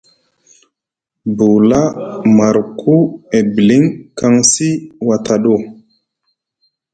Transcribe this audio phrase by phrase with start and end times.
[1.35, 1.81] Bula
[2.37, 2.95] marku
[3.37, 3.83] ebliŋ
[4.17, 4.69] kaŋsi
[5.07, 5.53] wataɗo?